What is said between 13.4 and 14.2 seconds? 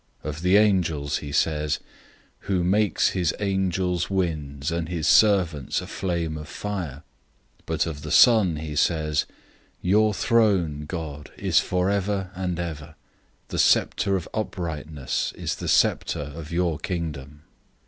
The scepter